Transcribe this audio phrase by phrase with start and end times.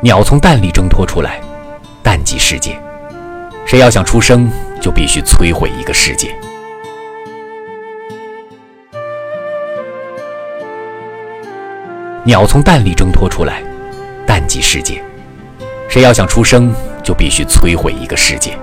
[0.00, 1.40] 鸟从蛋里挣脱出来，
[2.04, 2.80] 蛋即世界。
[3.66, 4.48] 谁要想出生，
[4.80, 6.32] 就必须摧毁一个世界。
[12.22, 13.60] 鸟从蛋里挣脱出来，
[14.24, 15.02] 蛋即世界。
[15.88, 18.56] 谁要想出生，就必须摧毁一个世界。